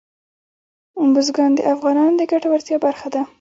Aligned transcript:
بزګان 1.13 1.51
د 1.55 1.59
افغانانو 1.73 2.17
د 2.19 2.21
ګټورتیا 2.31 2.77
برخه 2.85 3.07
ده. 3.13 3.21